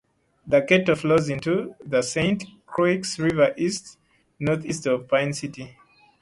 The 0.47 0.63
Kettle 0.63 0.95
flows 0.95 1.29
into 1.29 1.75
the 1.85 2.01
Saint 2.01 2.43
Croix 2.65 3.03
River 3.19 3.53
east-northeast 3.55 4.87
of 4.87 5.07
Pine 5.07 5.31
City. 5.31 5.77